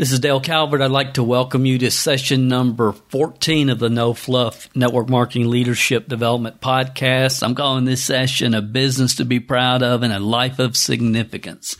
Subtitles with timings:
[0.00, 0.80] This is Dale Calvert.
[0.80, 5.50] I'd like to welcome you to session number 14 of the No Fluff Network Marketing
[5.50, 7.42] Leadership Development Podcast.
[7.42, 11.76] I'm calling this session a business to be proud of and a life of significance.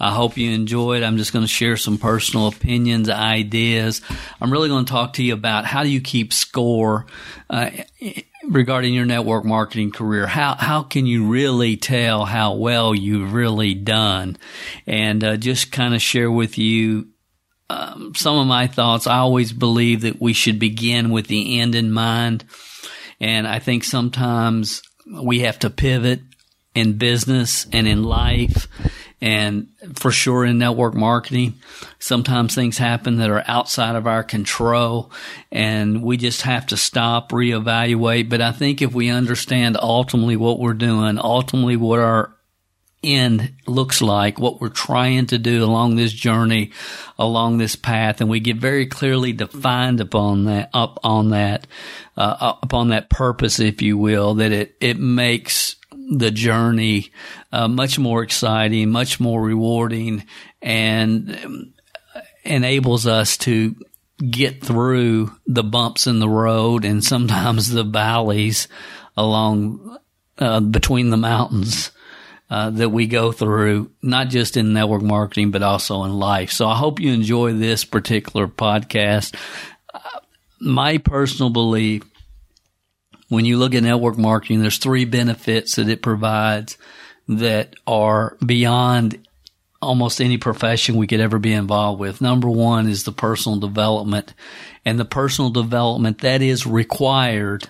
[0.00, 1.04] I hope you enjoy it.
[1.04, 4.02] I'm just going to share some personal opinions, ideas.
[4.40, 7.06] I'm really going to talk to you about how do you keep score
[7.48, 7.70] uh,
[8.48, 10.26] regarding your network marketing career.
[10.26, 14.38] How how can you really tell how well you've really done,
[14.88, 17.06] and uh, just kind of share with you
[17.70, 19.06] um, some of my thoughts.
[19.06, 22.44] I always believe that we should begin with the end in mind.
[23.20, 26.20] And I think sometimes we have to pivot
[26.74, 28.66] in business and in life
[29.20, 31.54] and for sure in network marketing.
[32.00, 35.12] Sometimes things happen that are outside of our control
[35.52, 38.28] and we just have to stop, reevaluate.
[38.28, 42.34] But I think if we understand ultimately what we're doing, ultimately what our
[43.02, 46.70] end looks like, what we're trying to do along this journey,
[47.18, 51.66] along this path, and we get very clearly defined upon that, up on that,
[52.16, 55.76] uh, upon that purpose, if you will, that it, it makes
[56.10, 57.10] the journey
[57.52, 60.24] uh, much more exciting, much more rewarding,
[60.60, 61.74] and um,
[62.44, 63.74] enables us to
[64.30, 68.68] get through the bumps in the road and sometimes the valleys
[69.16, 69.98] along
[70.38, 71.90] uh, between the mountains
[72.50, 76.50] uh, that we go through, not just in network marketing, but also in life.
[76.50, 79.36] So I hope you enjoy this particular podcast.
[79.94, 80.00] Uh,
[80.60, 82.02] my personal belief,
[83.28, 86.76] when you look at network marketing, there's three benefits that it provides
[87.28, 89.24] that are beyond
[89.80, 92.20] almost any profession we could ever be involved with.
[92.20, 94.34] Number one is the personal development
[94.84, 97.68] and the personal development that is required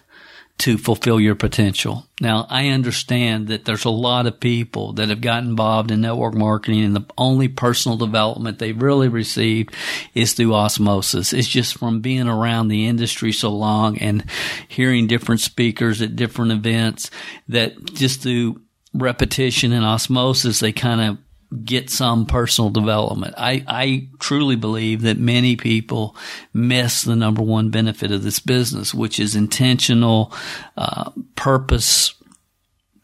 [0.61, 2.07] to fulfill your potential.
[2.21, 6.35] Now, I understand that there's a lot of people that have gotten involved in network
[6.35, 9.75] marketing and the only personal development they've really received
[10.15, 11.33] is through osmosis.
[11.33, 14.25] It's just from being around the industry so long and
[14.69, 17.11] hearing different speakers at different events
[17.49, 18.61] that just through
[18.93, 21.19] repetition and osmosis, they kind of
[21.65, 23.35] get some personal development.
[23.37, 26.17] I, I truly believe that many people
[26.53, 30.33] miss the number one benefit of this business, which is intentional,
[30.77, 32.15] uh, purpose,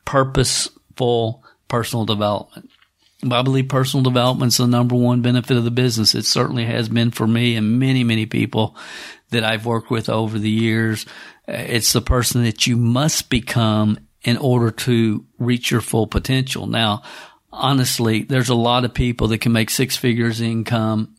[0.04, 2.70] purposeful personal development.
[3.28, 6.14] I believe personal development is the number one benefit of the business.
[6.14, 8.76] It certainly has been for me and many, many people
[9.30, 11.06] that I've worked with over the years.
[11.48, 16.66] It's the person that you must become in order to reach your full potential.
[16.66, 17.02] Now,
[17.56, 21.16] honestly, there's a lot of people that can make six figures income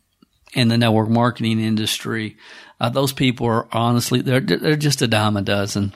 [0.54, 2.36] in the network marketing industry.
[2.80, 5.94] Uh, those people are honestly, they're, they're just a dime a dozen.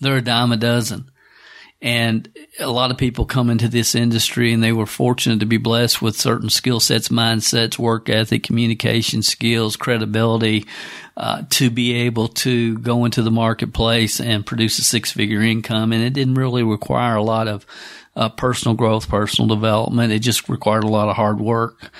[0.00, 1.10] They're a dime a dozen.
[1.82, 5.58] And a lot of people come into this industry and they were fortunate to be
[5.58, 10.64] blessed with certain skill sets, mindsets, work ethic, communication skills, credibility,
[11.18, 15.92] uh, to be able to go into the marketplace and produce a six figure income.
[15.92, 17.66] And it didn't really require a lot of
[18.16, 20.12] uh, personal growth, personal development.
[20.12, 21.90] It just required a lot of hard work.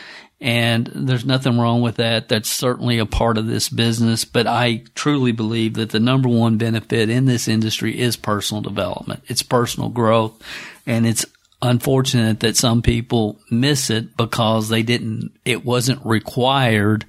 [0.41, 2.29] And there's nothing wrong with that.
[2.29, 4.25] That's certainly a part of this business.
[4.25, 9.25] But I truly believe that the number one benefit in this industry is personal development.
[9.29, 10.43] It's personal growth.
[10.87, 11.25] And it's
[11.63, 17.07] unfortunate that some people miss it because they didn't, it wasn't required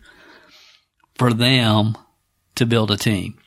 [1.16, 1.98] for them
[2.56, 3.38] to build a team.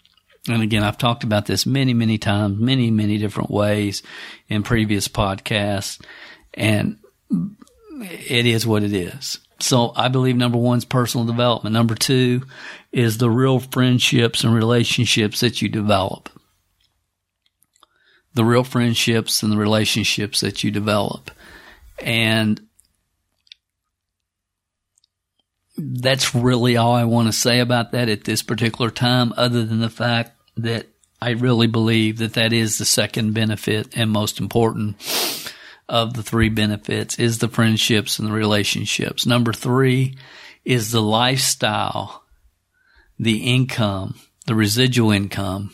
[0.48, 4.02] And again, I've talked about this many, many times, many, many different ways
[4.48, 6.00] in previous podcasts.
[6.54, 6.98] And
[7.30, 9.38] it is what it is.
[9.60, 11.74] So I believe number one is personal development.
[11.74, 12.42] Number two
[12.92, 16.30] is the real friendships and relationships that you develop.
[18.32, 21.30] The real friendships and the relationships that you develop.
[22.02, 22.62] And
[25.76, 29.80] that's really all I want to say about that at this particular time, other than
[29.80, 30.32] the fact
[30.62, 30.86] that
[31.20, 34.96] I really believe that that is the second benefit and most important
[35.88, 39.26] of the three benefits is the friendships and the relationships.
[39.26, 40.16] Number three
[40.64, 42.24] is the lifestyle,
[43.18, 44.14] the income,
[44.46, 45.72] the residual income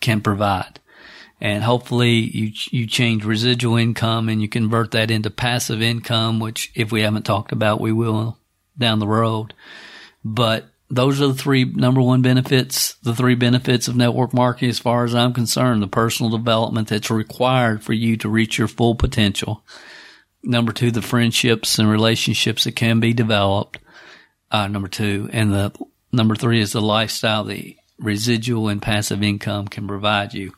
[0.00, 0.80] can provide.
[1.40, 6.72] And hopefully you, you change residual income and you convert that into passive income, which
[6.74, 8.38] if we haven't talked about, we will
[8.76, 9.54] down the road.
[10.24, 14.78] But those are the three number one benefits, the three benefits of network marketing as
[14.78, 18.94] far as I'm concerned, the personal development that's required for you to reach your full
[18.94, 19.64] potential.
[20.42, 23.78] Number two, the friendships and relationships that can be developed.
[24.50, 25.72] Uh, number two, and the
[26.10, 30.54] number three is the lifestyle, the residual and passive income can provide you.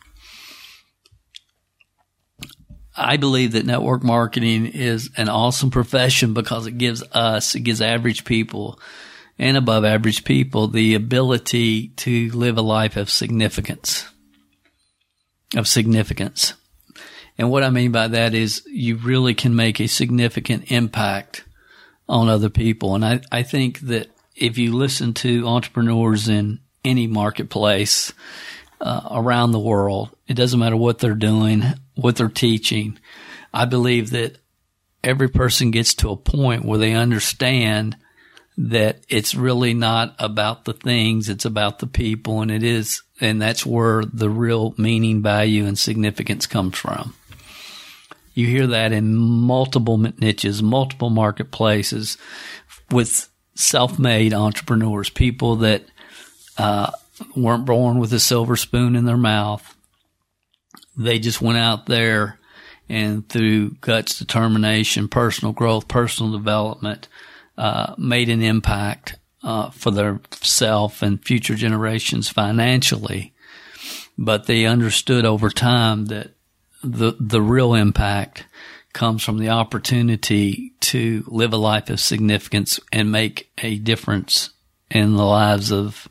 [2.96, 7.80] I believe that network marketing is an awesome profession because it gives us, it gives
[7.80, 8.78] average people
[9.40, 14.06] and above average people the ability to live a life of significance.
[15.56, 16.52] Of significance.
[17.38, 21.44] And what I mean by that is you really can make a significant impact
[22.06, 22.94] on other people.
[22.94, 28.12] And I, I think that if you listen to entrepreneurs in any marketplace
[28.78, 31.62] uh, around the world, it doesn't matter what they're doing,
[31.94, 32.98] what they're teaching.
[33.54, 34.36] I believe that
[35.02, 37.96] every person gets to a point where they understand
[38.62, 43.40] that it's really not about the things, it's about the people, and it is, and
[43.40, 47.14] that's where the real meaning, value, and significance comes from.
[48.34, 52.18] You hear that in multiple niches, multiple marketplaces
[52.90, 55.84] with self-made entrepreneurs, people that
[56.58, 56.90] uh,
[57.34, 59.74] weren't born with a silver spoon in their mouth.
[60.98, 62.38] They just went out there
[62.90, 67.08] and through guts, determination, personal growth, personal development,
[67.60, 73.34] uh, made an impact uh, for their self and future generations financially.
[74.16, 76.30] But they understood over time that
[76.82, 78.46] the the real impact
[78.94, 84.50] comes from the opportunity to live a life of significance and make a difference
[84.90, 86.08] in the lives of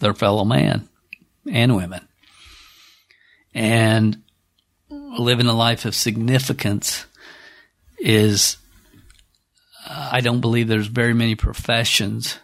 [0.00, 0.88] their fellow man
[1.50, 2.06] and women.
[3.52, 4.22] And
[4.90, 7.04] living a life of significance
[7.98, 8.58] is,
[9.88, 12.38] I don't believe there's very many professions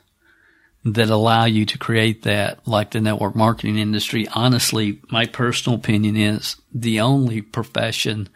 [0.85, 4.29] that allow you to create that, like the network marketing industry.
[4.35, 8.29] Honestly, my personal opinion is the only profession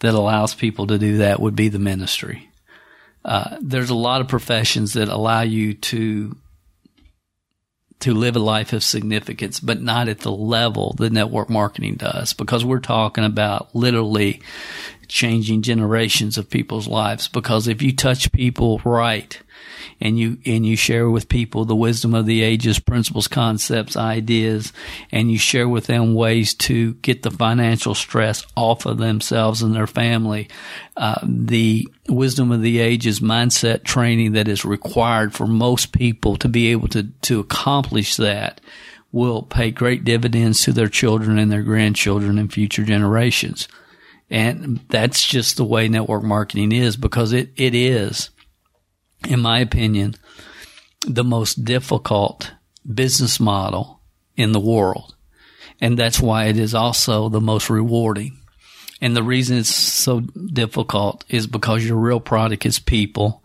[0.00, 2.50] that allows people to do that would be the ministry.
[3.24, 6.36] Uh, there's a lot of professions that allow you to
[8.00, 12.32] to live a life of significance, but not at the level that network marketing does,
[12.32, 14.42] because we're talking about literally
[15.12, 17.28] changing generations of people's lives.
[17.28, 19.40] Because if you touch people right,
[20.00, 24.72] and you and you share with people the wisdom of the ages, principles, concepts, ideas,
[25.10, 29.74] and you share with them ways to get the financial stress off of themselves and
[29.74, 30.48] their family.
[30.96, 36.48] Uh, the wisdom of the ages mindset training that is required for most people to
[36.48, 38.60] be able to to accomplish that
[39.12, 43.68] will pay great dividends to their children and their grandchildren and future generations.
[44.32, 48.30] And that's just the way network marketing is because it, it is
[49.28, 50.16] in my opinion,
[51.06, 52.52] the most difficult
[52.92, 54.00] business model
[54.36, 55.14] in the world.
[55.80, 58.38] And that's why it is also the most rewarding.
[59.00, 63.42] And the reason it's so difficult is because your real product is people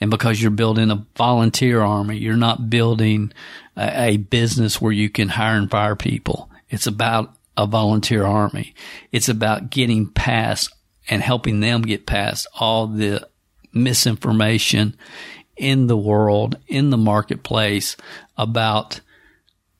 [0.00, 2.18] and because you're building a volunteer army.
[2.18, 3.32] You're not building
[3.74, 6.50] a, a business where you can hire and fire people.
[6.68, 8.72] It's about a volunteer army.
[9.10, 10.72] It's about getting past
[11.10, 13.28] and helping them get past all the
[13.72, 14.96] misinformation
[15.56, 17.96] in the world, in the marketplace
[18.36, 19.00] about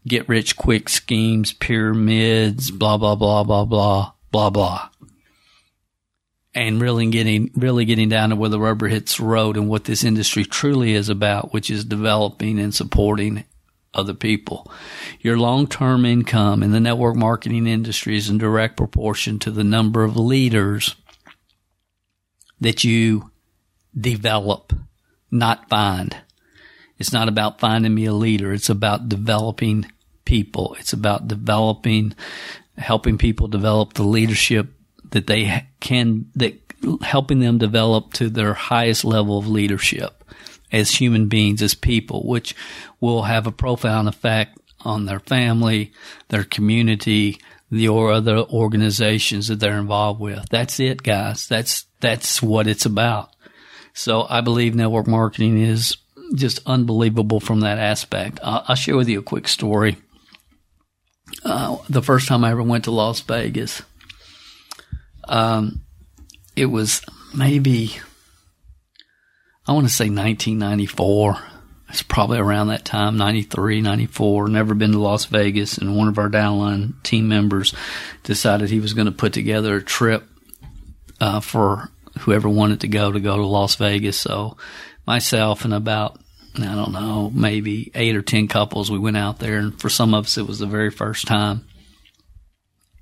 [0.07, 4.89] get rich quick schemes, pyramids, blah, blah, blah, blah, blah, blah, blah.
[6.53, 9.85] And really getting, really getting down to where the rubber hits the road and what
[9.85, 13.45] this industry truly is about, which is developing and supporting
[13.95, 14.71] other people.
[15.21, 20.05] Your long-term income in the network marketing industry is in direct proportion to the number
[20.05, 20.95] of leaders
[22.61, 23.31] that you
[23.99, 24.73] develop,
[25.31, 26.17] not find.
[26.99, 28.53] It's not about finding me a leader.
[28.53, 29.87] It's about developing
[30.25, 30.77] people.
[30.79, 32.15] It's about developing,
[32.77, 34.69] helping people develop the leadership
[35.11, 36.61] that they can, that
[37.03, 40.18] helping them develop to their highest level of leadership
[40.73, 42.55] as human beings, as people, which
[43.01, 45.93] will have a profound effect on their family,
[46.29, 50.47] their community, the or other organizations that they're involved with.
[50.51, 51.47] That's it, guys.
[51.47, 53.31] That's, that's what it's about.
[53.93, 55.97] So I believe network marketing is
[56.35, 58.39] just unbelievable from that aspect.
[58.43, 59.97] I'll, I'll share with you a quick story.
[61.45, 63.83] Uh, the first time I ever went to Las Vegas,
[65.25, 65.83] um,
[66.57, 67.03] it was
[67.35, 67.97] maybe,
[69.69, 71.39] I want to say 1994.
[71.91, 74.49] It's probably around that time, 93, 94.
[74.49, 75.77] Never been to Las Vegas.
[75.77, 77.75] And one of our downline team members
[78.23, 80.25] decided he was going to put together a trip
[81.21, 84.19] uh, for whoever wanted to go to go to Las Vegas.
[84.19, 84.57] So
[85.07, 86.19] myself and about
[86.57, 88.91] I don't know, maybe eight or 10 couples.
[88.91, 91.67] We went out there, and for some of us, it was the very first time.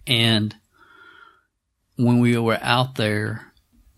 [0.07, 0.55] And
[1.97, 3.46] when we were out there,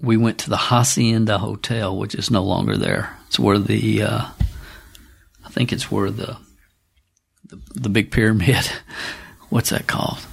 [0.00, 3.16] we went to the Hacienda Hotel, which is no longer there.
[3.26, 4.28] It's where the, uh,
[5.44, 6.36] I think it's where the,
[7.44, 8.70] the, the big pyramid,
[9.48, 10.24] what's that called?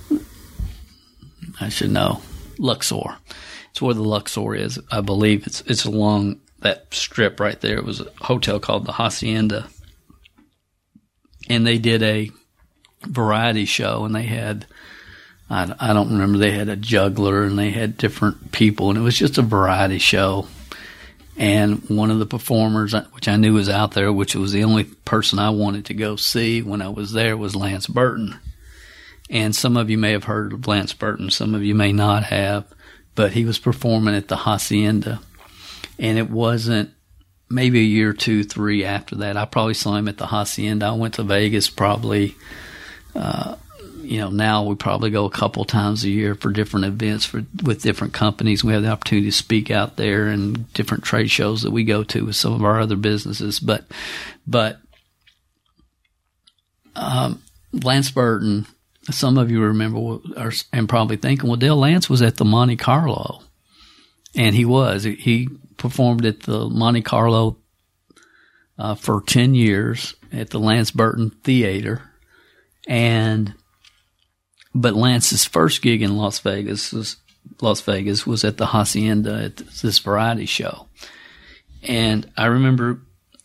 [1.60, 2.22] I should know.
[2.57, 3.17] Luxor.
[3.72, 4.79] It's where the Luxor is.
[4.91, 7.77] I believe it's, it's along that strip right there.
[7.77, 9.67] It was a hotel called the Hacienda.
[11.50, 12.31] And they did a
[13.03, 14.65] variety show and they had,
[15.49, 19.01] I, I don't remember, they had a juggler and they had different people and it
[19.01, 20.47] was just a variety show.
[21.37, 24.85] And one of the performers, which I knew was out there, which was the only
[24.85, 28.39] person I wanted to go see when I was there, was Lance Burton.
[29.29, 32.23] And some of you may have heard of Lance Burton, some of you may not
[32.23, 32.65] have,
[33.15, 35.19] but he was performing at the Hacienda
[35.99, 36.91] and it wasn't
[37.49, 39.37] maybe a year, two, three after that.
[39.37, 40.87] I probably saw him at the Hacienda.
[40.87, 42.35] I went to Vegas probably.
[43.15, 43.55] Uh,
[44.05, 47.43] you know, now we probably go a couple times a year for different events for
[47.63, 48.63] with different companies.
[48.63, 52.03] We have the opportunity to speak out there and different trade shows that we go
[52.03, 53.59] to with some of our other businesses.
[53.59, 53.85] But,
[54.47, 54.79] but,
[56.95, 57.41] um,
[57.74, 58.67] Lance Burton,
[59.12, 62.77] some of you remember are, and probably thinking, well, Dale Lance was at the Monte
[62.77, 63.41] Carlo.
[64.35, 65.03] And he was.
[65.03, 65.47] He
[65.77, 67.57] performed at the Monte Carlo
[68.77, 72.01] uh, for 10 years at the Lance Burton Theater.
[72.88, 73.53] And,
[74.75, 77.15] but Lance's first gig in Las Vegas was,
[77.62, 80.88] Las Vegas was at the Hacienda at this variety show.
[81.82, 83.00] And I remember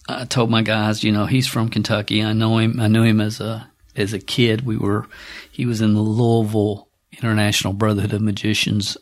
[0.09, 2.25] I told my guys, you know, he's from Kentucky.
[2.25, 2.81] I know him.
[2.81, 4.67] I knew him as a, as a kid.
[4.67, 5.07] We were,
[5.53, 8.97] he was in the Louisville International Brotherhood of Magicians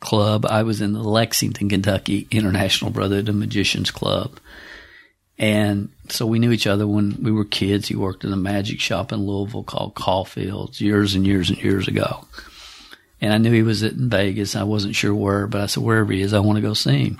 [0.00, 0.44] Club.
[0.44, 4.38] I was in the Lexington, Kentucky International Brotherhood of Magicians Club.
[5.42, 7.88] And so we knew each other when we were kids.
[7.88, 11.88] He worked in a magic shop in Louisville called Caulfield's years and years and years
[11.88, 12.24] ago.
[13.20, 14.54] And I knew he was in Vegas.
[14.54, 17.06] I wasn't sure where, but I said, wherever he is, I want to go see
[17.06, 17.18] him.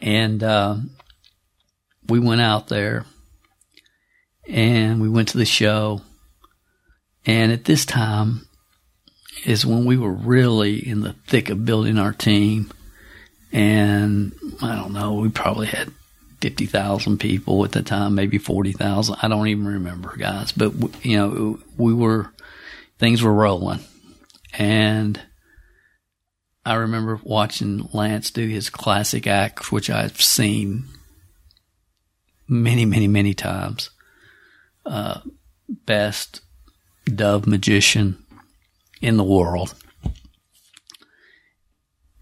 [0.00, 0.76] And, uh,
[2.08, 3.06] we went out there
[4.48, 6.00] and we went to the show.
[7.26, 8.46] And at this time,
[9.44, 12.70] is when we were really in the thick of building our team.
[13.52, 14.32] And
[14.62, 15.92] I don't know, we probably had
[16.40, 19.16] 50,000 people at the time, maybe 40,000.
[19.20, 20.52] I don't even remember, guys.
[20.52, 20.72] But,
[21.04, 22.32] you know, we were,
[22.98, 23.80] things were rolling.
[24.54, 25.20] And
[26.64, 30.84] I remember watching Lance do his classic act, which I've seen
[32.48, 33.90] many, many, many times.
[34.84, 35.20] Uh,
[35.68, 36.40] best
[37.04, 38.24] dove magician
[39.00, 39.74] in the world.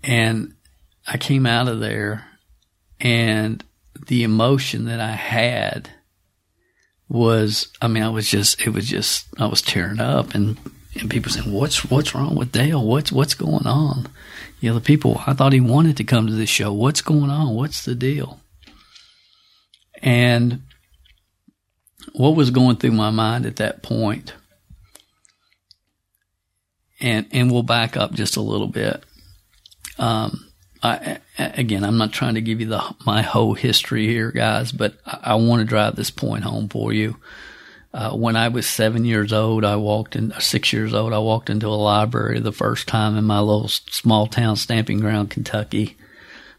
[0.03, 0.55] And
[1.07, 2.27] I came out of there
[3.01, 3.65] and
[4.09, 5.91] the emotion that I had
[7.09, 10.59] was, I mean, I was just, it was just, I was tearing up and,
[10.99, 12.85] and people saying, what's, what's wrong with Dale?
[12.85, 14.09] What's, what's going on?
[14.61, 16.73] You know, the people, I thought he wanted to come to this show.
[16.73, 17.55] What's going on?
[17.55, 18.41] What's the deal?
[20.03, 20.63] And
[22.13, 24.35] what was going through my mind at that point?
[27.01, 29.03] and and we'll back up just a little bit.
[29.99, 30.48] Um,
[30.83, 34.95] I, again, I'm not trying to give you the my whole history here, guys, but
[35.07, 37.17] I, I want to drive this point home for you.
[37.93, 41.13] Uh, when I was seven years old, I walked in six years old.
[41.13, 45.31] I walked into a library the first time in my little small town stamping ground,
[45.31, 45.97] Kentucky.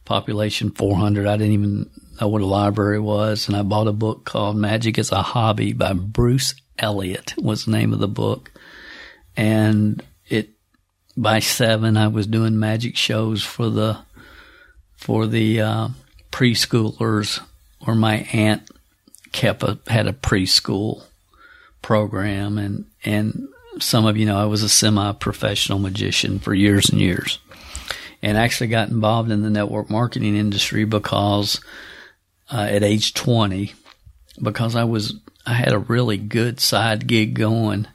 [0.05, 1.27] Population 400.
[1.27, 4.97] I didn't even know what a library was, and I bought a book called "Magic
[4.97, 7.35] as a Hobby" by Bruce Elliott.
[7.37, 8.51] Was the name of the book,
[9.37, 10.49] and it,
[11.15, 13.99] by seven, I was doing magic shows for the
[14.99, 15.87] for the uh,
[16.29, 17.39] preschoolers,
[17.87, 18.69] or my aunt
[19.31, 21.03] kept a had a preschool
[21.81, 23.47] program, and and
[23.79, 27.39] some of you know I was a semi-professional magician for years and years,
[28.21, 31.61] and actually got involved in the network marketing industry because
[32.51, 33.73] uh, at age twenty,
[34.43, 35.15] because I was
[35.45, 37.87] I had a really good side gig going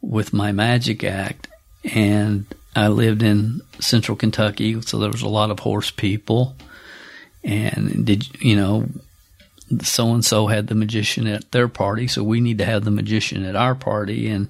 [0.00, 1.48] with my magic act
[1.84, 6.56] and I lived in central Kentucky, so there was a lot of horse people.
[7.42, 8.86] And did you know,
[9.82, 12.90] so and so had the magician at their party, so we need to have the
[12.90, 14.28] magician at our party.
[14.28, 14.48] And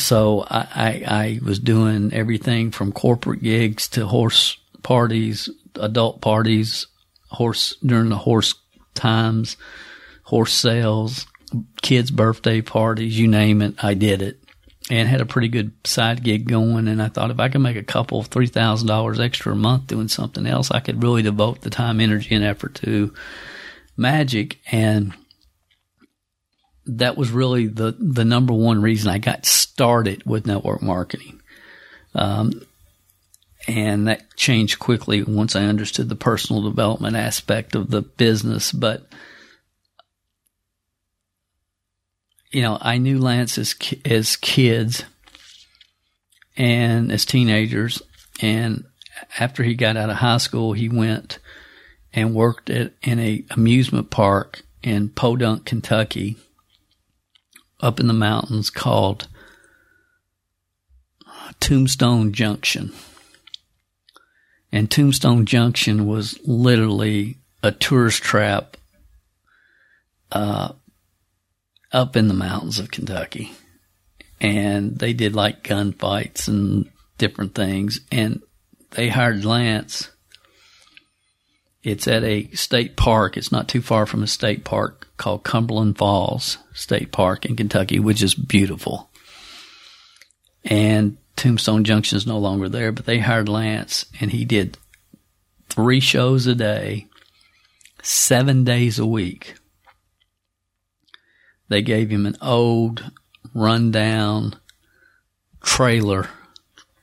[0.00, 6.86] so I, I, I was doing everything from corporate gigs to horse parties, adult parties,
[7.28, 8.54] horse during the horse
[8.94, 9.56] times,
[10.22, 11.26] horse sales,
[11.82, 14.38] kids' birthday parties, you name it, I did it
[14.90, 16.88] and had a pretty good side gig going.
[16.88, 19.86] And I thought if I could make a couple, three thousand dollars extra a month
[19.86, 23.12] doing something else, I could really devote the time, energy, and effort to
[23.96, 25.14] magic and
[26.86, 31.40] that was really the, the number one reason I got started with network marketing.
[32.14, 32.62] Um,
[33.66, 38.70] and that changed quickly once I understood the personal development aspect of the business.
[38.70, 39.08] But,
[42.56, 43.74] you know, I knew Lance as,
[44.06, 45.04] as kids
[46.56, 48.00] and as teenagers.
[48.40, 48.86] And
[49.38, 51.38] after he got out of high school, he went
[52.14, 56.38] and worked at, in a amusement park in Podunk, Kentucky
[57.80, 59.28] up in the mountains called
[61.60, 62.90] Tombstone Junction.
[64.72, 68.78] And Tombstone Junction was literally a tourist trap
[70.32, 70.72] uh,
[71.92, 73.52] up in the mountains of Kentucky.
[74.40, 78.00] And they did like gunfights and different things.
[78.10, 78.42] And
[78.90, 80.10] they hired Lance.
[81.82, 83.36] It's at a state park.
[83.36, 87.98] It's not too far from a state park called Cumberland Falls State Park in Kentucky,
[87.98, 89.08] which is beautiful.
[90.64, 94.78] And Tombstone Junction is no longer there, but they hired Lance and he did
[95.68, 97.06] three shows a day,
[98.02, 99.54] seven days a week.
[101.68, 103.10] They gave him an old,
[103.54, 104.56] rundown
[105.62, 106.28] trailer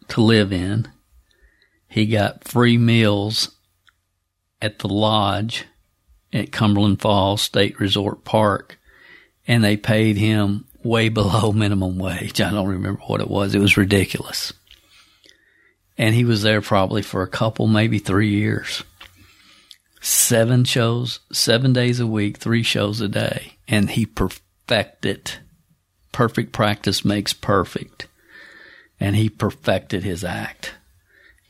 [0.09, 0.87] to live in.
[1.87, 3.55] He got free meals
[4.61, 5.65] at the lodge
[6.31, 8.79] at Cumberland Falls State Resort Park
[9.47, 12.41] and they paid him way below minimum wage.
[12.41, 13.55] I don't remember what it was.
[13.55, 14.53] It was ridiculous.
[15.97, 18.83] And he was there probably for a couple, maybe three years.
[20.01, 23.57] Seven shows, seven days a week, three shows a day.
[23.67, 24.07] And he.
[24.67, 25.39] Perfect it.
[26.11, 28.07] Perfect practice makes perfect.
[28.99, 30.73] And he perfected his act.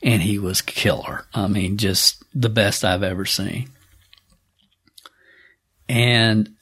[0.02, 1.26] And he was killer.
[1.34, 3.70] I mean, just the best I've ever seen.
[5.88, 6.54] And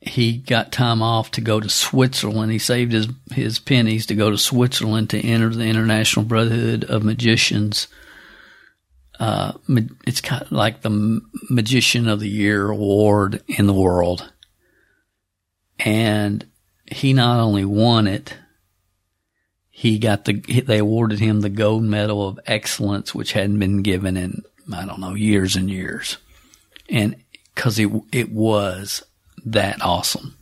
[0.00, 2.52] he got time off to go to Switzerland.
[2.52, 7.02] He saved his his pennies to go to Switzerland to enter the International Brotherhood of
[7.02, 7.88] Magicians.
[9.18, 9.52] Uh,
[10.06, 14.32] it's kind of like the Magician of the Year award in the world,
[15.78, 16.46] and
[16.86, 18.34] he not only won it,
[19.70, 24.16] he got the they awarded him the gold medal of excellence, which hadn't been given
[24.16, 26.18] in I don't know years and years,
[26.88, 27.16] and
[27.54, 29.02] because it it was
[29.44, 30.36] that awesome.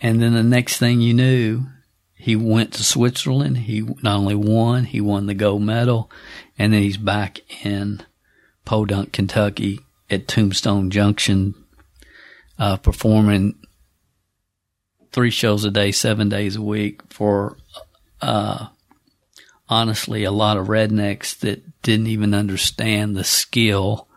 [0.00, 1.66] And then the next thing you knew,
[2.14, 3.58] he went to Switzerland.
[3.58, 6.10] He not only won, he won the gold medal,
[6.58, 8.02] and then he's back in
[8.64, 11.54] Podunk, Kentucky at Tombstone Junction,
[12.58, 13.54] uh, performing
[15.16, 17.56] three shows a day, seven days a week for,
[18.20, 18.66] uh,
[19.66, 24.08] honestly, a lot of rednecks that didn't even understand the skill,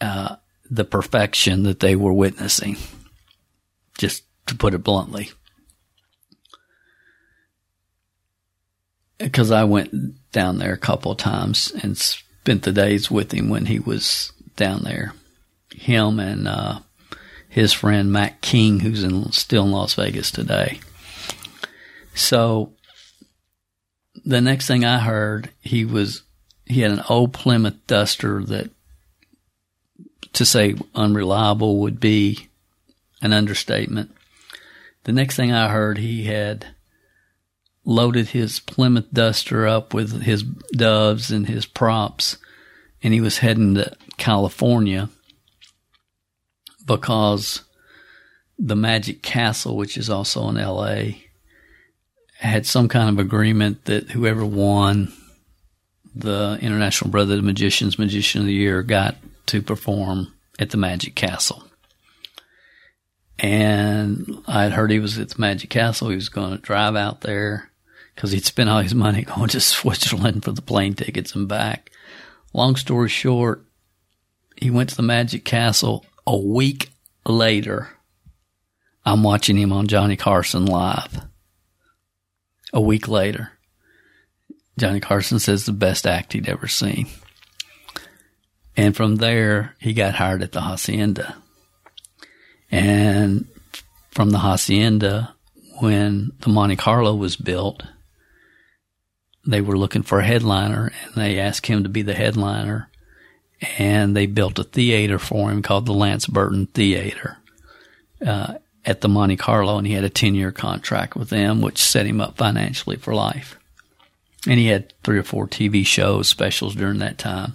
[0.00, 0.36] uh,
[0.70, 2.76] the perfection that they were witnessing,
[3.98, 5.28] just to put it bluntly.
[9.18, 13.48] Because I went down there a couple of times and spent the days with him
[13.48, 15.14] when he was down there.
[15.74, 16.78] Him and uh,
[17.48, 20.80] his friend Matt King, who's in, still in Las Vegas today.
[22.14, 22.72] So
[24.24, 26.22] the next thing I heard, he was
[26.66, 28.70] he had an old Plymouth Duster that
[30.34, 32.48] to say unreliable would be
[33.22, 34.14] an understatement.
[35.04, 36.66] The next thing I heard, he had
[37.84, 42.36] loaded his Plymouth Duster up with his doves and his props,
[43.02, 45.08] and he was heading to California
[46.88, 47.62] because
[48.58, 51.18] the Magic Castle, which is also in LA,
[52.38, 55.12] had some kind of agreement that whoever won
[56.14, 61.14] the International Brotherhood of Magicians Magician of the Year got to perform at the Magic
[61.14, 61.62] Castle.
[63.38, 66.08] And I'd heard he was at the Magic Castle.
[66.08, 67.70] He was going to drive out there
[68.14, 71.90] because he'd spent all his money going to Switzerland for the plane tickets and back.
[72.52, 73.64] Long story short,
[74.56, 76.90] he went to the Magic Castle a week
[77.26, 77.88] later.
[79.02, 81.22] I'm watching him on Johnny Carson live.
[82.74, 83.52] A week later,
[84.78, 87.08] Johnny Carson says the best act he'd ever seen.
[88.76, 91.34] And from there, he got hired at the Hacienda.
[92.70, 93.48] And
[94.10, 95.34] from the Hacienda,
[95.80, 97.82] when the Monte Carlo was built,
[99.46, 102.90] they were looking for a headliner and they asked him to be the headliner.
[103.76, 107.38] And they built a theater for him called the Lance Burton Theater
[108.24, 109.78] uh, at the Monte Carlo.
[109.78, 113.14] And he had a 10 year contract with them, which set him up financially for
[113.14, 113.58] life.
[114.46, 117.54] And he had three or four TV shows, specials during that time.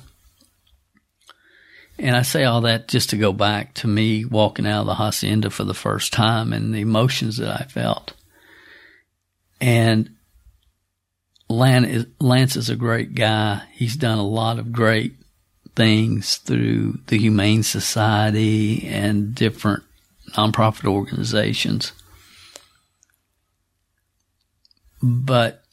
[1.98, 4.96] And I say all that just to go back to me walking out of the
[4.96, 8.14] hacienda for the first time and the emotions that I felt.
[9.62, 10.16] And
[11.48, 13.62] Lance is, Lance is a great guy.
[13.72, 15.14] He's done a lot of great
[15.76, 19.84] things through the Humane Society and different
[20.32, 21.92] nonprofit organizations.
[25.02, 25.64] But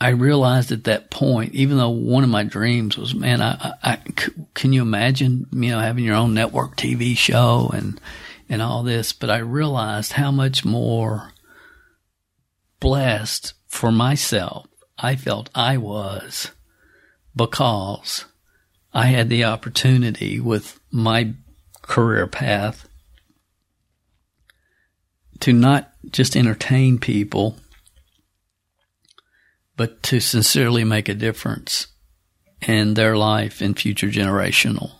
[0.00, 3.98] I realized at that point, even though one of my dreams was, man, I, I,
[4.54, 8.00] can you imagine, you know, having your own network TV show and,
[8.48, 11.32] and all this, but I realized how much more
[12.80, 14.66] blessed for myself
[14.98, 16.50] I felt I was
[17.36, 18.24] because
[18.92, 21.34] I had the opportunity with my
[21.82, 22.88] career path
[25.40, 27.56] to not just entertain people,
[29.76, 31.88] but to sincerely make a difference
[32.66, 34.92] in their life and future generational,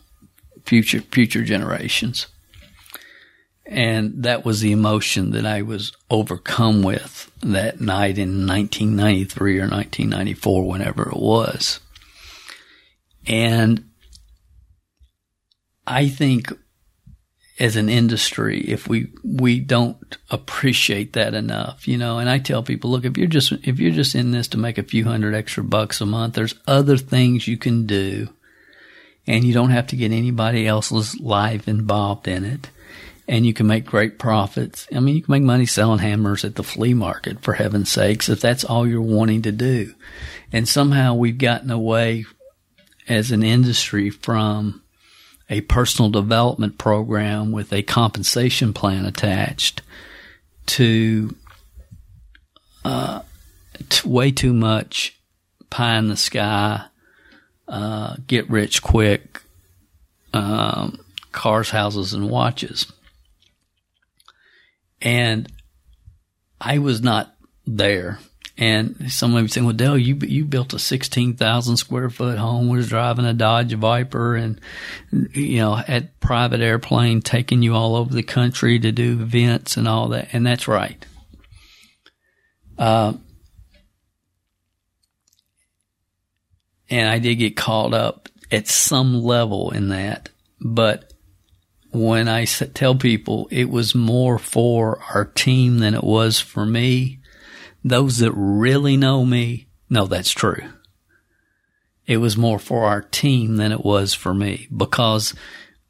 [0.65, 2.27] future, future generations.
[3.67, 9.69] And that was the emotion that I was overcome with that night in 1993 or
[9.69, 11.81] 1994, whenever it was.
[13.27, 13.91] And
[15.87, 16.53] I think
[17.59, 22.63] as an industry, if we, we don't appreciate that enough, you know, and I tell
[22.63, 25.35] people, look, if you're just, if you're just in this to make a few hundred
[25.35, 28.29] extra bucks a month, there's other things you can do
[29.27, 32.71] and you don't have to get anybody else's life involved in it.
[33.27, 34.87] And you can make great profits.
[34.95, 38.29] I mean, you can make money selling hammers at the flea market, for heaven's sakes,
[38.29, 39.95] if that's all you're wanting to do.
[40.53, 42.27] And somehow we've gotten away
[43.09, 44.83] as an industry from
[45.51, 49.83] a personal development program with a compensation plan attached
[50.67, 51.35] to,
[52.85, 53.21] uh,
[53.91, 55.19] to way too much
[55.69, 56.85] pie in the sky,
[57.69, 59.43] uh, get rich quick,
[60.33, 60.99] um,
[61.33, 62.91] cars, houses, and watches.
[65.03, 65.53] And
[66.61, 67.35] I was not
[67.67, 68.19] there
[68.57, 72.69] and some of you saying, well, Dale, you, you built a 16,000 square foot home,
[72.69, 74.61] was driving a Dodge Viper and,
[75.11, 79.89] you know, had private airplane taking you all over the country to do events and
[79.89, 80.29] all that.
[80.33, 81.05] And that's right.
[82.79, 83.15] Uh,
[86.89, 90.29] and I did get caught up at some level in that,
[90.61, 91.13] but
[91.91, 97.21] when I tell people it was more for our team than it was for me,
[97.85, 100.63] those that really know me know that's true.
[102.07, 105.35] It was more for our team than it was for me because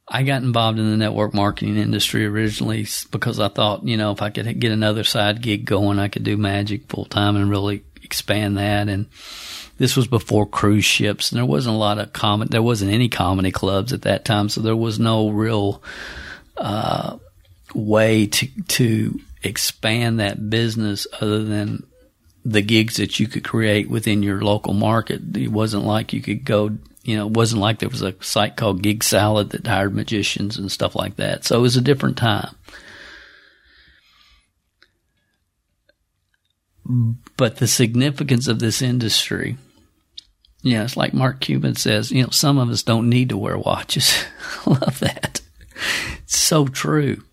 [0.07, 4.21] I got involved in the network marketing industry originally because I thought, you know, if
[4.21, 7.83] I could get another side gig going, I could do magic full time and really
[8.03, 8.87] expand that.
[8.87, 9.07] And
[9.77, 13.09] this was before cruise ships and there wasn't a lot of comedy, there wasn't any
[13.09, 14.47] comedy clubs at that time.
[14.47, 15.81] So there was no real,
[16.55, 17.17] uh,
[17.73, 21.85] way to, to expand that business other than
[22.43, 25.35] the gigs that you could create within your local market.
[25.35, 28.55] It wasn't like you could go, you know, it wasn't like there was a site
[28.55, 31.43] called GigSalad that hired magicians and stuff like that.
[31.43, 32.55] So it was a different time.
[37.35, 39.57] But the significance of this industry,
[40.61, 43.57] yeah, it's like Mark Cuban says, you know, some of us don't need to wear
[43.57, 44.23] watches.
[44.67, 45.41] I love that.
[46.23, 47.23] It's so true.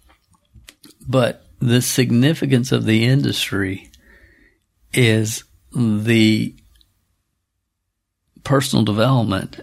[1.06, 3.88] But the significance of the industry
[4.92, 5.44] is
[5.74, 6.56] the
[8.42, 9.60] personal development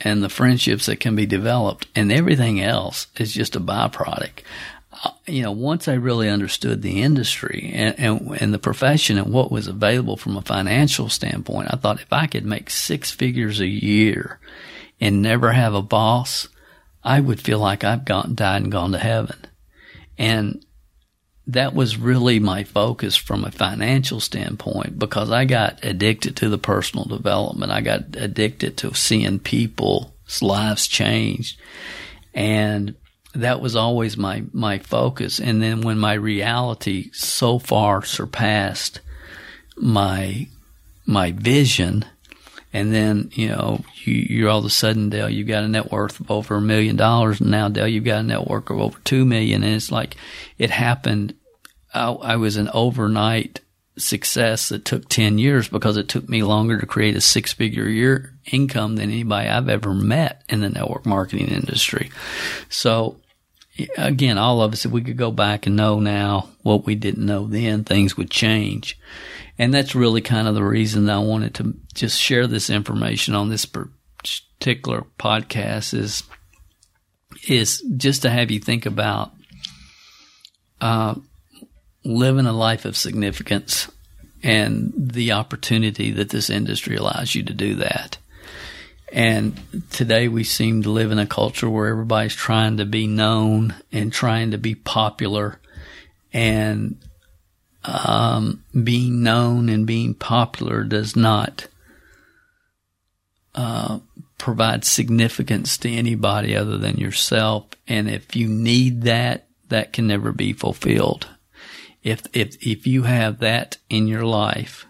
[0.00, 4.42] and the friendships that can be developed and everything else is just a byproduct.
[5.04, 9.32] Uh, you know, once I really understood the industry and, and, and the profession and
[9.32, 13.58] what was available from a financial standpoint, I thought if I could make six figures
[13.58, 14.38] a year
[15.00, 16.48] and never have a boss,
[17.02, 19.46] I would feel like I've gone, died and gone to heaven.
[20.16, 20.64] And
[21.52, 26.58] that was really my focus from a financial standpoint because I got addicted to the
[26.58, 27.72] personal development.
[27.72, 31.58] I got addicted to seeing people's lives change.
[32.34, 32.94] And
[33.34, 35.40] that was always my, my focus.
[35.40, 39.00] And then when my reality so far surpassed
[39.76, 40.48] my,
[41.06, 42.04] my vision,
[42.72, 45.90] and then, you know, you, you're all of a sudden, Dale, you've got a net
[45.90, 47.40] worth of over a million dollars.
[47.40, 49.64] And now, Dale, you've got a network of over two million.
[49.64, 50.16] And it's like
[50.56, 51.34] it happened
[51.92, 53.60] I, I was an overnight
[53.98, 57.88] success that took 10 years because it took me longer to create a six figure
[57.88, 62.10] year income than anybody I've ever met in the network marketing industry.
[62.68, 63.20] So
[63.96, 67.26] again, all of us, if we could go back and know now what we didn't
[67.26, 68.98] know then, things would change.
[69.58, 73.34] And that's really kind of the reason that I wanted to just share this information
[73.34, 76.22] on this particular podcast is
[77.48, 79.32] is just to have you think about
[80.80, 81.14] uh,
[82.04, 83.90] living a life of significance
[84.42, 88.18] and the opportunity that this industry allows you to do that.
[89.12, 89.60] And
[89.90, 94.12] today we seem to live in a culture where everybody's trying to be known and
[94.12, 95.58] trying to be popular
[96.32, 96.96] and
[97.84, 101.66] um, being known and being popular does not
[103.54, 103.98] uh,
[104.38, 107.66] provide significance to anybody other than yourself.
[107.88, 111.28] And if you need that, that can never be fulfilled.
[112.02, 114.86] If if if you have that in your life,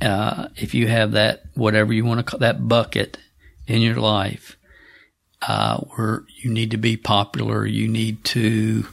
[0.00, 3.18] uh, if you have that whatever you want to call that bucket
[3.66, 4.56] in your life,
[5.42, 8.86] uh, where you need to be popular, you need to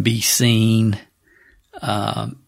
[0.00, 0.98] be seen.
[1.82, 2.44] Um,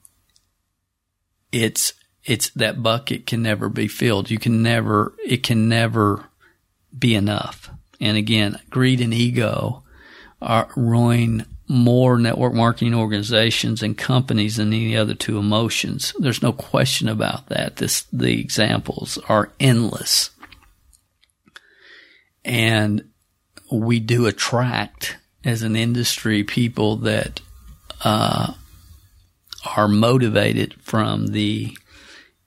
[1.51, 1.93] it's
[2.25, 4.31] it's that bucket can never be filled.
[4.31, 6.27] You can never it can never
[6.97, 7.71] be enough.
[8.01, 9.83] And again, greed and ego
[10.41, 16.15] are ruin more network marketing organizations and companies than any other two emotions.
[16.19, 17.77] There's no question about that.
[17.77, 20.31] This the examples are endless.
[22.45, 23.09] And
[23.73, 27.41] we do attract as an industry people that
[28.05, 28.53] uh,
[29.77, 31.77] are motivated from the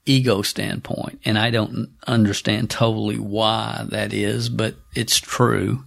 [0.06, 1.20] ego standpoint.
[1.24, 5.84] And I don't understand totally why that is, but it's true.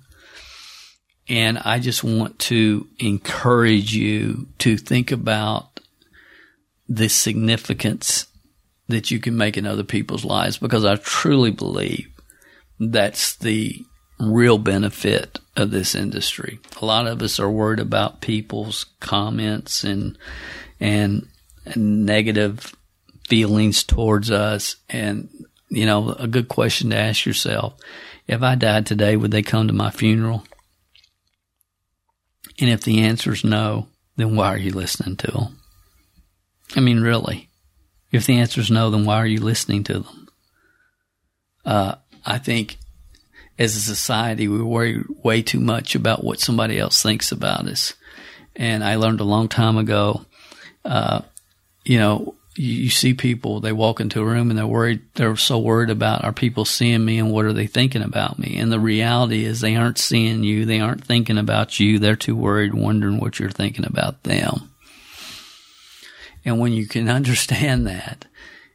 [1.29, 5.79] And I just want to encourage you to think about
[6.89, 8.27] the significance
[8.89, 12.07] that you can make in other people's lives because I truly believe
[12.79, 13.85] that's the
[14.19, 16.59] real benefit of this industry.
[16.81, 20.17] A lot of us are worried about people's comments and
[20.79, 21.27] and,
[21.65, 22.75] and negative
[23.29, 25.29] feelings towards us and
[25.69, 27.79] you know a good question to ask yourself
[28.27, 30.43] if I died today would they come to my funeral?
[32.59, 35.59] And if the answer is no, then why are you listening to them?
[36.75, 37.49] I mean, really.
[38.11, 40.27] If the answer is no, then why are you listening to them?
[41.65, 42.77] Uh, I think
[43.57, 47.93] as a society, we worry way too much about what somebody else thinks about us.
[48.55, 50.25] And I learned a long time ago,
[50.85, 51.21] uh,
[51.83, 55.57] you know, you, see people, they walk into a room and they're worried, they're so
[55.57, 58.57] worried about are people seeing me and what are they thinking about me?
[58.57, 60.65] And the reality is they aren't seeing you.
[60.65, 61.97] They aren't thinking about you.
[61.97, 64.71] They're too worried, wondering what you're thinking about them.
[66.45, 68.25] And when you can understand that,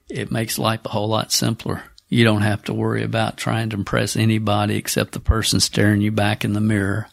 [0.08, 1.84] it makes life a whole lot simpler.
[2.08, 6.10] You don't have to worry about trying to impress anybody except the person staring you
[6.10, 7.06] back in the mirror.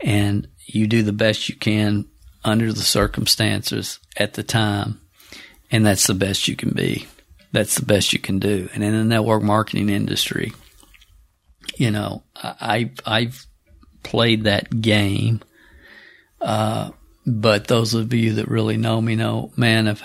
[0.00, 2.06] And you do the best you can
[2.44, 5.00] under the circumstances at the time
[5.74, 7.04] and that's the best you can be.
[7.50, 8.68] That's the best you can do.
[8.74, 10.52] And in the network marketing industry,
[11.76, 13.44] you know, I, I've
[14.04, 15.40] played that game.
[16.40, 16.92] Uh,
[17.26, 20.00] but those of you that really know me know, man, if,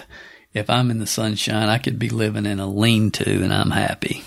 [0.56, 3.70] if I'm in the sunshine, I could be living in a lean to and I'm
[3.70, 4.24] happy.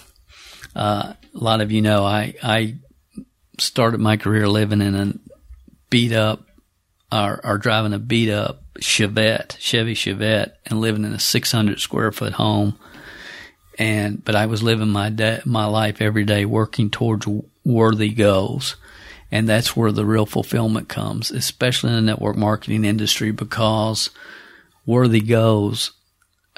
[0.76, 2.76] Uh, a lot of you know, I, I
[3.59, 5.14] started my career living in a
[5.90, 6.44] beat up
[7.11, 12.12] or, or driving a beat up Chevette, Chevy Chevette, and living in a 600 square
[12.12, 12.78] foot home.
[13.78, 17.26] And but I was living my day, my life every day, working towards
[17.64, 18.76] worthy goals,
[19.30, 24.11] and that's where the real fulfillment comes, especially in the network marketing industry, because
[24.87, 25.92] worthy goals.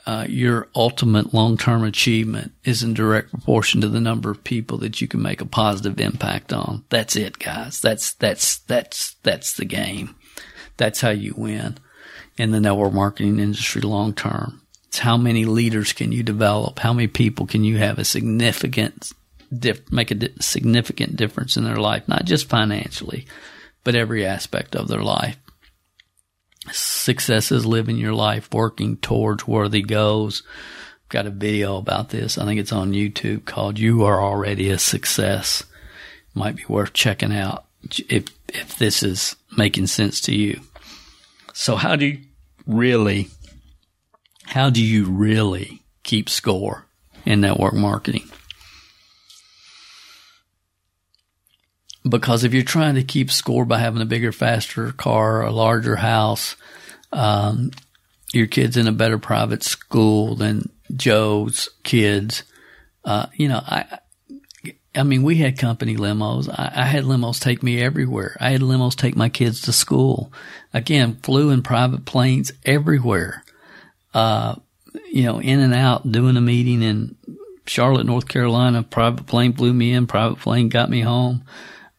[0.06, 5.00] Uh, your ultimate long-term achievement is in direct proportion to the number of people that
[5.00, 6.84] you can make a positive impact on.
[6.90, 7.80] That's it, guys.
[7.80, 10.14] That's that's that's that's the game.
[10.76, 11.78] That's how you win
[12.36, 14.62] in the network marketing industry long term.
[14.88, 16.78] It's how many leaders can you develop?
[16.78, 19.12] How many people can you have a significant
[19.58, 23.26] diff- make a di- significant difference in their life, not just financially,
[23.82, 25.36] but every aspect of their life.
[26.72, 30.42] Success is living your life working towards worthy goals.
[31.04, 32.38] I've got a video about this.
[32.38, 35.64] I think it's on YouTube called "You Are Already a Success."
[36.34, 37.66] Might be worth checking out
[38.08, 40.60] if if this is making sense to you.
[41.54, 42.18] So how do you
[42.66, 43.28] really,
[44.44, 46.84] how do you really keep score
[47.24, 48.28] in network marketing?
[52.06, 55.96] Because if you're trying to keep score by having a bigger, faster car, a larger
[55.96, 56.56] house,
[57.12, 57.70] um,
[58.32, 62.42] your kid's in a better private school than Joe's kids,
[63.04, 64.00] uh, you know, I,
[64.94, 66.48] I mean, we had company limos.
[66.48, 68.36] I, I, had limos take me everywhere.
[68.40, 70.32] I had limos take my kids to school.
[70.72, 73.44] Again, flew in private planes everywhere.
[74.12, 74.56] Uh,
[75.06, 77.16] you know, in and out, doing a meeting in
[77.66, 78.82] Charlotte, North Carolina.
[78.82, 80.06] Private plane flew me in.
[80.06, 81.44] Private plane got me home.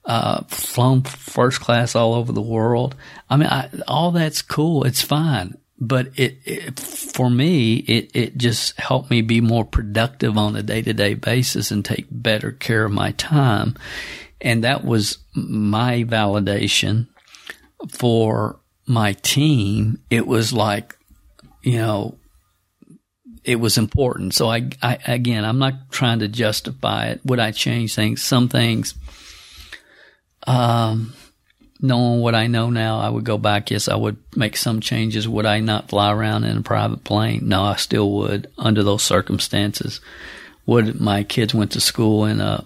[0.06, 2.96] Uh, flown first class all over the world.
[3.30, 4.84] I mean, I, all that's cool.
[4.84, 5.58] It's fine.
[5.78, 10.64] But it, it, for me, it, it just helped me be more productive on a
[10.64, 13.76] day to day basis and take better care of my time.
[14.40, 17.08] And that was my validation
[17.90, 20.00] for my team.
[20.10, 20.96] It was like,
[21.62, 22.18] you know,
[23.44, 24.34] it was important.
[24.34, 27.22] So I, I, again, I'm not trying to justify it.
[27.26, 28.24] Would I change things?
[28.24, 28.96] Some things,
[30.48, 31.14] um,
[31.88, 33.72] knowing what I know now, I would go back.
[33.72, 35.28] Yes, I would make some changes.
[35.28, 37.48] Would I not fly around in a private plane?
[37.48, 40.02] No, I still would under those circumstances.
[40.66, 42.66] Would my kids went to school in a,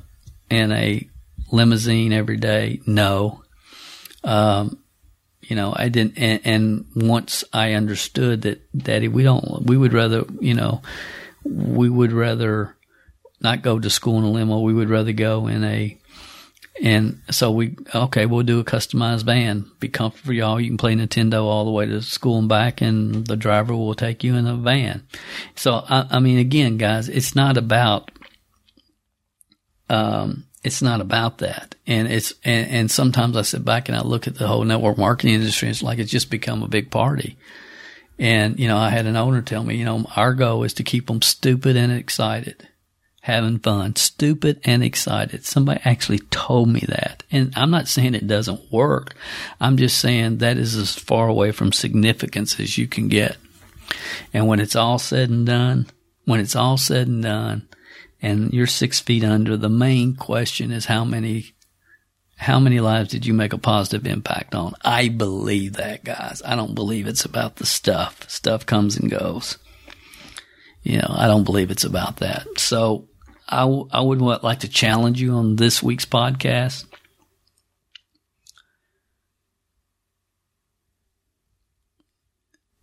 [0.49, 1.07] in a
[1.51, 2.81] limousine every day?
[2.85, 3.43] No.
[4.23, 4.79] Um,
[5.41, 9.93] you know, I didn't, and, and, once I understood that, Daddy, we don't, we would
[9.93, 10.81] rather, you know,
[11.43, 12.75] we would rather
[13.41, 14.59] not go to school in a limo.
[14.59, 15.98] We would rather go in a,
[16.81, 19.69] and so we, okay, we'll do a customized van.
[19.79, 20.59] Be comfortable for y'all.
[20.59, 23.95] You can play Nintendo all the way to school and back, and the driver will
[23.95, 25.05] take you in a van.
[25.55, 28.11] So, I, I mean, again, guys, it's not about,
[29.89, 31.75] um, it's not about that.
[31.85, 34.97] And it's, and, and, sometimes I sit back and I look at the whole network
[34.97, 35.69] marketing industry.
[35.69, 37.37] It's like it's just become a big party.
[38.17, 40.83] And, you know, I had an owner tell me, you know, our goal is to
[40.83, 42.67] keep them stupid and excited,
[43.21, 45.45] having fun, stupid and excited.
[45.45, 47.23] Somebody actually told me that.
[47.31, 49.15] And I'm not saying it doesn't work.
[49.59, 53.37] I'm just saying that is as far away from significance as you can get.
[54.33, 55.87] And when it's all said and done,
[56.25, 57.67] when it's all said and done,
[58.21, 61.53] and you're six feet under, the main question is how many
[62.39, 64.73] how many lives did you make a positive impact on?
[64.81, 66.41] I believe that, guys.
[66.45, 68.29] I don't believe it's about the stuff.
[68.29, 69.57] Stuff comes and goes.
[70.89, 72.47] You know, I don't believe it's about that.
[72.57, 73.07] So
[73.47, 76.85] I, w- I would like to challenge you on this week's podcast.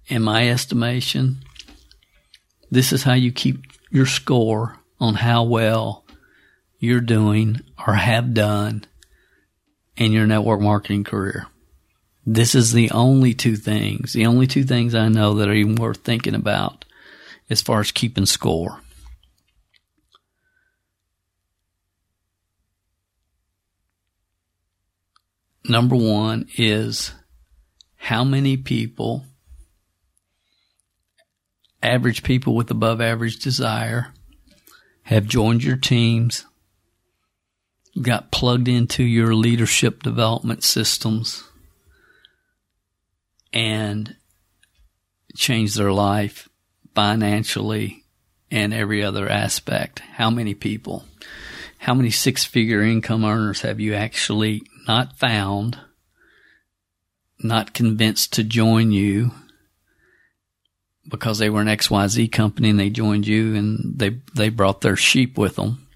[0.06, 1.38] In my estimation,
[2.70, 6.04] this is how you keep your score on how well
[6.78, 8.84] you're doing or have done
[9.96, 11.48] in your network marketing career.
[12.24, 15.74] This is the only two things, the only two things I know that are even
[15.74, 16.84] worth thinking about
[17.48, 18.80] as far as keeping score.
[25.68, 27.12] Number one is
[27.96, 29.24] how many people,
[31.82, 34.12] average people with above average desire,
[35.02, 36.44] have joined your teams,
[38.00, 41.42] got plugged into your leadership development systems,
[43.52, 44.16] and
[45.34, 46.48] changed their life
[46.96, 48.02] financially
[48.50, 50.00] and every other aspect.
[50.00, 51.04] How many people?
[51.78, 55.78] How many six figure income earners have you actually not found,
[57.38, 59.30] not convinced to join you
[61.08, 64.96] because they were an XYZ company and they joined you and they, they brought their
[64.96, 65.86] sheep with them.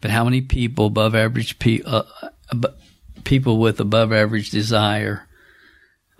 [0.00, 2.02] But how many people above average, pe- uh,
[3.24, 5.28] people with above average desire,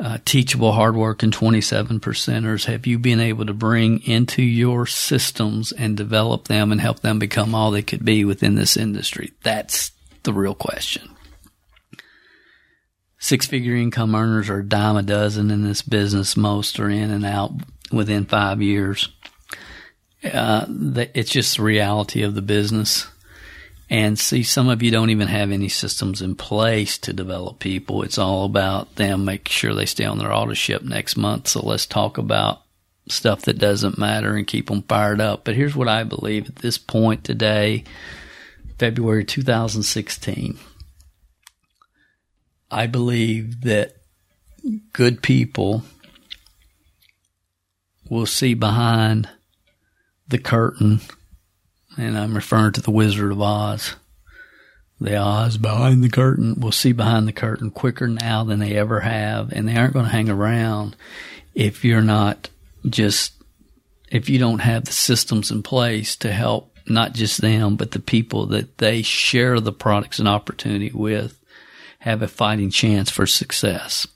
[0.01, 5.97] uh, teachable, hardworking 27 percenters have you been able to bring into your systems and
[5.97, 9.33] develop them and help them become all they could be within this industry?
[9.43, 11.15] That's the real question.
[13.19, 16.35] Six figure income earners are a dime a dozen in this business.
[16.37, 17.53] Most are in and out
[17.93, 19.11] within five years.
[20.25, 20.65] Uh,
[21.15, 23.07] it's just the reality of the business.
[23.90, 28.05] And see, some of you don't even have any systems in place to develop people.
[28.05, 31.48] It's all about them making sure they stay on their auto ship next month.
[31.48, 32.62] So let's talk about
[33.09, 35.44] stuff that doesn't matter and keep them fired up.
[35.44, 37.83] But here's what I believe at this point today,
[38.79, 40.57] February 2016.
[42.70, 43.96] I believe that
[44.92, 45.83] good people
[48.08, 49.29] will see behind
[50.29, 51.00] the curtain,
[52.01, 53.94] and I'm referring to the Wizard of Oz.
[55.01, 59.01] The Oz behind the curtain will see behind the curtain quicker now than they ever
[59.01, 60.96] have, and they aren't going to hang around
[61.55, 62.48] if you're not
[62.87, 63.33] just
[64.11, 68.01] if you don't have the systems in place to help not just them but the
[68.01, 71.40] people that they share the products and opportunity with
[72.01, 74.07] have a fighting chance for success.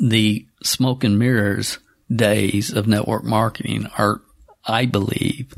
[0.00, 1.78] The smoke and mirrors
[2.14, 4.20] days of network marketing are,
[4.66, 5.54] I believe,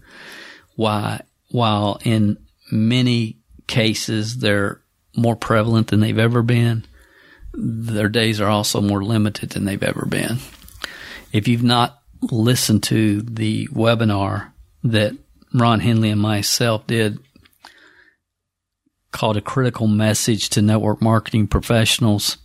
[0.77, 2.39] why, while in
[2.71, 4.81] many cases they're
[5.17, 6.85] more prevalent than they've ever been,
[7.53, 10.39] their days are also more limited than they've ever been.
[11.33, 14.53] If you've not listened to the webinar
[14.85, 15.17] that
[15.53, 17.19] Ron Henley and myself did
[19.17, 22.37] called a critical message to network marketing professionals.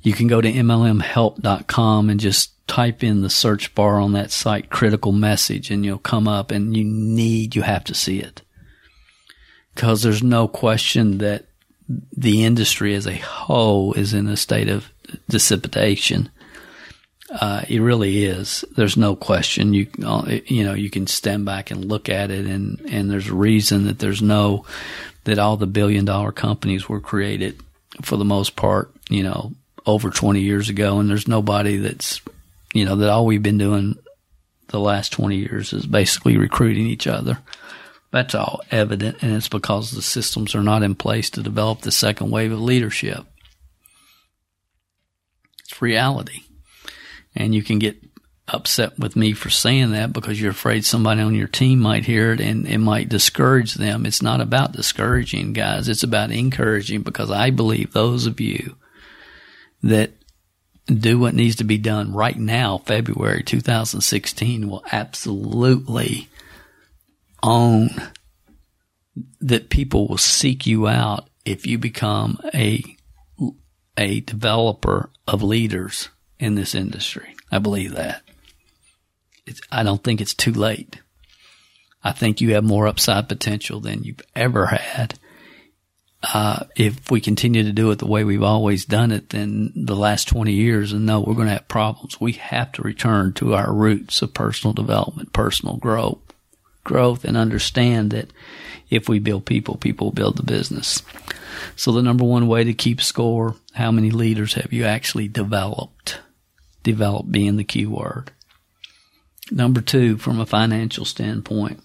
[0.00, 4.70] You can go to mlmhelp.com and just type in the search bar on that site
[4.70, 8.42] critical message and you'll come up and you need, you have to see it.
[9.74, 11.46] Cause there's no question that
[12.16, 14.90] the industry as a whole is in a state of
[15.28, 16.30] dissipation.
[17.30, 18.64] Uh, it really is.
[18.76, 19.72] There's no question.
[19.72, 19.86] You
[20.46, 23.86] you know you can stand back and look at it, and and there's a reason
[23.86, 24.66] that there's no
[25.24, 27.58] that all the billion dollar companies were created
[28.02, 28.92] for the most part.
[29.08, 29.52] You know,
[29.86, 32.20] over 20 years ago, and there's nobody that's
[32.72, 33.96] you know that all we've been doing
[34.68, 37.38] the last 20 years is basically recruiting each other.
[38.10, 41.90] That's all evident, and it's because the systems are not in place to develop the
[41.90, 43.24] second wave of leadership.
[45.60, 46.42] It's reality.
[47.34, 47.96] And you can get
[48.48, 52.32] upset with me for saying that because you're afraid somebody on your team might hear
[52.32, 54.04] it and it might discourage them.
[54.04, 55.88] It's not about discouraging, guys.
[55.88, 58.76] It's about encouraging because I believe those of you
[59.82, 60.12] that
[61.00, 66.28] do what needs to be done right now, February 2016, will absolutely
[67.42, 67.90] own
[69.40, 72.82] that people will seek you out if you become a
[73.98, 77.36] a developer of leaders in this industry.
[77.50, 78.22] I believe that.
[79.46, 80.98] It's, I don't think it's too late.
[82.02, 85.18] I think you have more upside potential than you've ever had.
[86.22, 89.96] Uh, if we continue to do it the way we've always done it, then the
[89.96, 92.20] last 20 years, and no, we're going to have problems.
[92.20, 96.20] We have to return to our roots of personal development, personal growth,
[96.84, 98.32] growth and understand that
[98.90, 101.02] if we build people, people build the business.
[101.76, 106.20] So the number one way to keep score, how many leaders have you actually developed?
[106.82, 108.32] Develop being the key word.
[109.50, 111.80] Number two, from a financial standpoint,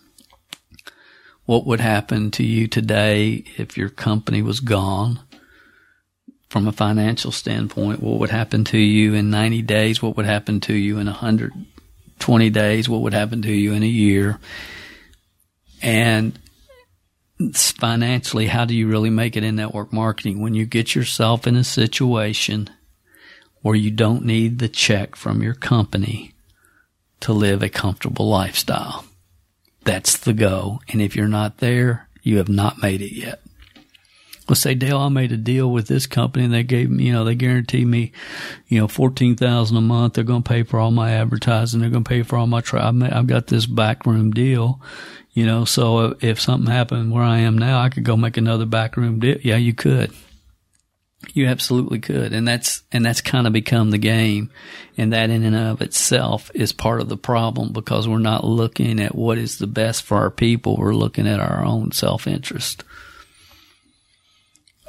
[1.48, 5.22] what would happen to you today if your company was gone?
[6.50, 10.02] From a financial standpoint, what would happen to you in 90 days?
[10.02, 12.90] What would happen to you in 120 days?
[12.90, 14.40] What would happen to you in a year?
[15.82, 16.38] And
[17.54, 20.42] financially, how do you really make it in network marketing?
[20.42, 22.70] When you get yourself in a situation
[23.62, 26.34] where you don't need the check from your company
[27.22, 29.07] to live a comfortable lifestyle.
[29.88, 30.82] That's the go.
[30.90, 33.42] And if you're not there, you have not made it yet.
[34.50, 37.14] Let's say, Dale, I made a deal with this company and they gave me, you
[37.14, 38.12] know, they guaranteed me,
[38.68, 40.14] you know, 14000 a month.
[40.14, 41.80] They're going to pay for all my advertising.
[41.80, 43.04] They're going to pay for all my travel.
[43.04, 44.82] I've got this backroom deal
[45.38, 48.66] you know, so if something happened where I am now, I could go make another
[48.66, 49.38] backroom deal.
[49.44, 50.12] Yeah, you could.
[51.34, 52.34] You absolutely could.
[52.34, 54.52] And that's, and that's kind of become the game.
[54.98, 59.00] And that in and of itself is part of the problem because we're not looking
[59.00, 60.78] at what is the best for our people.
[60.78, 62.84] We're looking at our own self interest.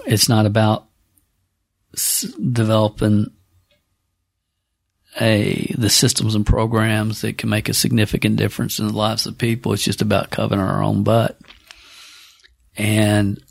[0.07, 0.87] It's not about
[2.53, 3.33] developing
[5.21, 9.39] a the systems and programs that can make a significant difference in the lives of
[9.39, 9.73] people.
[9.73, 11.39] It's just about covering our own butt.
[12.77, 13.43] And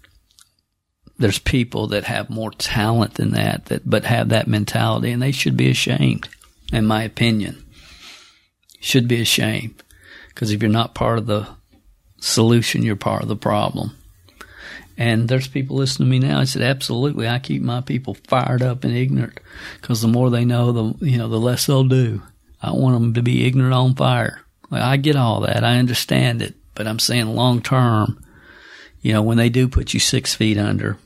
[1.17, 5.31] there's people that have more talent than that, that but have that mentality, and they
[5.31, 6.29] should be ashamed,
[6.71, 7.63] in my opinion.
[8.79, 9.83] Should be ashamed
[10.29, 11.47] because if you're not part of the
[12.19, 13.95] solution, you're part of the problem.
[14.97, 16.39] And there's people listening to me now.
[16.39, 17.27] I said, absolutely.
[17.27, 19.39] I keep my people fired up and ignorant
[19.79, 22.21] because the more they know, the, you know, the less they'll do.
[22.61, 24.41] I want them to be ignorant on fire.
[24.71, 25.63] I get all that.
[25.63, 28.23] I understand it, but I'm saying long term,
[29.01, 30.97] you know, when they do put you six feet under,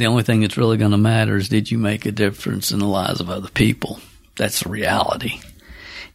[0.00, 2.80] the only thing that's really going to matter is did you make a difference in
[2.80, 4.00] the lives of other people?
[4.36, 5.40] That's the reality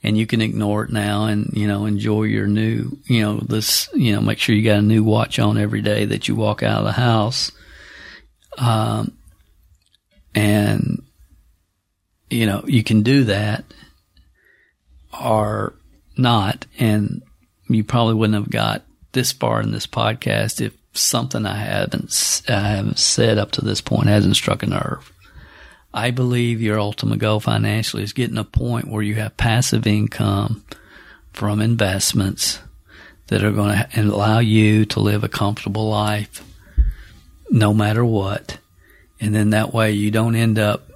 [0.06, 3.90] and you can ignore it now and, you know, enjoy your new, you know, this,
[3.96, 6.62] you know, make sure you got a new watch on every day that you walk
[6.62, 7.52] out of the house.
[8.60, 9.18] Um,
[10.36, 11.02] and,
[12.30, 13.66] you know, you can do that
[15.20, 15.74] or
[16.16, 16.68] not.
[16.78, 17.24] And
[17.68, 18.84] you probably wouldn't have got
[19.14, 23.82] this far in this podcast if something I haven't, I haven't said up to this
[23.82, 25.12] point hasn't struck a nerve.
[25.94, 30.66] I believe your ultimate goal financially is getting a point where you have passive income
[31.32, 32.60] from investments
[33.28, 36.44] that are going to allow you to live a comfortable life
[37.50, 38.58] no matter what.
[39.20, 40.90] And then that way you don't end up,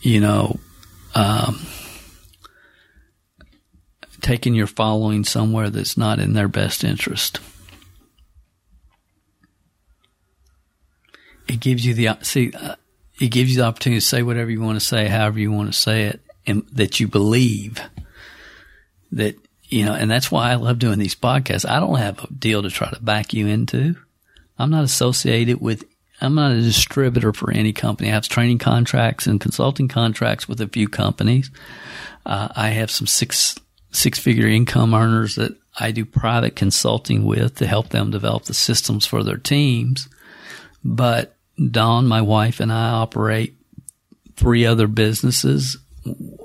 [0.00, 0.60] you know,
[1.14, 1.66] um,
[4.20, 7.40] taking your following somewhere that's not in their best interest.
[11.48, 12.76] It gives you the, see, uh,
[13.20, 15.72] it gives you the opportunity to say whatever you want to say, however you want
[15.72, 17.80] to say it, and that you believe
[19.12, 19.36] that
[19.72, 21.68] you know, and that's why I love doing these podcasts.
[21.68, 23.96] I don't have a deal to try to back you into.
[24.58, 25.84] I'm not associated with,
[26.20, 28.10] I'm not a distributor for any company.
[28.10, 31.50] I have training contracts and consulting contracts with a few companies.
[32.26, 33.58] Uh, I have some six,
[33.92, 38.54] six figure income earners that I do private consulting with to help them develop the
[38.54, 40.06] systems for their teams.
[40.84, 41.36] But
[41.70, 43.54] Dawn, my wife, and I operate
[44.36, 45.76] three other businesses,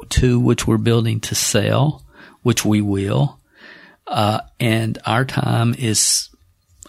[0.10, 2.04] two which we're building to sell,
[2.44, 3.40] which we will.
[4.06, 6.30] Uh, and our time is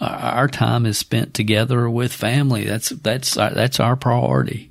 [0.00, 2.64] our time is spent together with family.
[2.64, 4.70] That's that's our, that's our priority.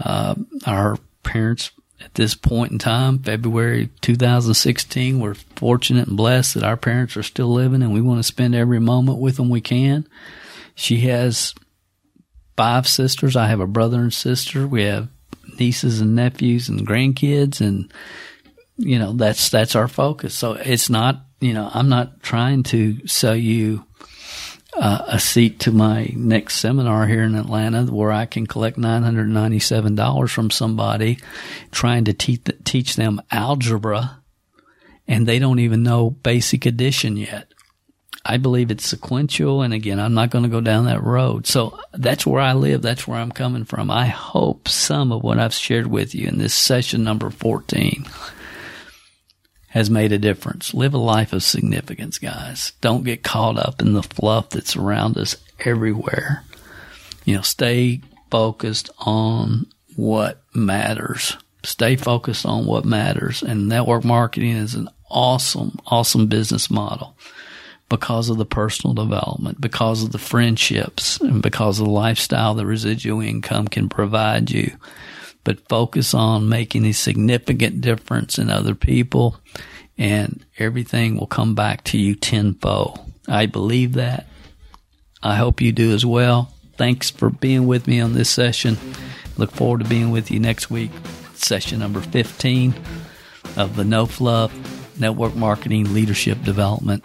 [0.00, 0.34] Uh,
[0.66, 1.70] our parents
[2.00, 7.22] at this point in time, February 2016, we're fortunate and blessed that our parents are
[7.22, 10.06] still living, and we want to spend every moment with them we can.
[10.74, 11.54] She has
[12.56, 13.36] five sisters.
[13.36, 14.66] I have a brother and sister.
[14.66, 15.08] We have
[15.58, 17.92] nieces and nephews and grandkids and
[18.76, 23.06] you know that's that's our focus so it's not you know i'm not trying to
[23.06, 23.84] sell you
[24.76, 30.30] uh, a seat to my next seminar here in atlanta where i can collect $997
[30.30, 31.18] from somebody
[31.70, 34.20] trying to te- teach them algebra
[35.06, 37.52] and they don't even know basic addition yet
[38.24, 39.62] I believe it's sequential.
[39.62, 41.46] And again, I'm not going to go down that road.
[41.46, 42.82] So that's where I live.
[42.82, 43.90] That's where I'm coming from.
[43.90, 48.06] I hope some of what I've shared with you in this session number 14
[49.68, 50.72] has made a difference.
[50.72, 52.72] Live a life of significance, guys.
[52.80, 56.44] Don't get caught up in the fluff that's around us everywhere.
[57.24, 58.00] You know, stay
[58.30, 61.36] focused on what matters.
[61.62, 63.42] Stay focused on what matters.
[63.42, 67.16] And network marketing is an awesome, awesome business model
[67.88, 72.66] because of the personal development, because of the friendships, and because of the lifestyle the
[72.66, 74.76] residual income can provide you.
[75.44, 79.36] But focus on making a significant difference in other people,
[79.98, 82.98] and everything will come back to you tenfold.
[83.28, 84.26] I believe that.
[85.22, 86.52] I hope you do as well.
[86.76, 88.78] Thanks for being with me on this session.
[89.36, 90.90] Look forward to being with you next week,
[91.34, 92.74] session number 15
[93.56, 94.52] of the No Fluff
[94.98, 97.04] Network Marketing Leadership Development